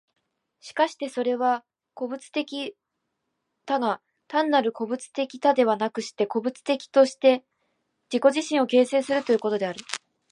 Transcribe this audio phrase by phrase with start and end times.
[0.61, 1.63] しかしてそれは
[1.93, 2.75] 個物的
[3.67, 7.45] 多が、単なる個物的多ではなくして、個物的として
[8.11, 9.79] 自己自身を形成するということである。